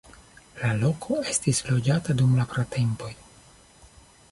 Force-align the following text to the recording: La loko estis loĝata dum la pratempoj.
La 0.61 0.71
loko 0.83 1.17
estis 1.33 1.59
loĝata 1.69 2.17
dum 2.23 2.33
la 2.41 2.49
pratempoj. 2.55 3.13